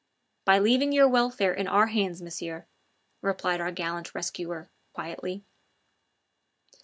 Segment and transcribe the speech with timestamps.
[0.45, 2.65] "By leaving your welfare in our hands, Monsieur,"
[3.21, 5.43] replied our gallant rescuer quietly.